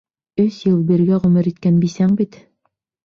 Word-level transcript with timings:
Өс 0.43 0.55
йыл 0.69 0.79
бергә 0.91 1.21
ғүмер 1.25 1.51
иткән 1.53 1.77
бисәң 1.85 2.17
бит. 2.23 2.41